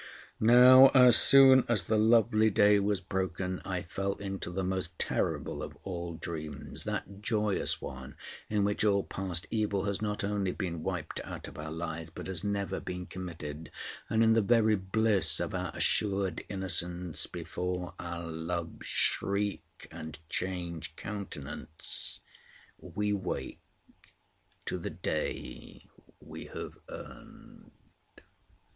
[0.39, 5.61] Now as soon as the lovely day was broken, I fell into the most terrible
[5.61, 8.15] of all dreams—that joyous one
[8.49, 12.25] in which all past evil has not only been wiped out of our lives, but
[12.25, 13.69] has never been committed;
[14.09, 20.95] and in the very bliss of our assured innocence, before our loves shriek and change
[20.95, 22.21] countenance,
[22.79, 23.61] we wake
[24.65, 25.85] to the day
[26.19, 27.69] we have earned.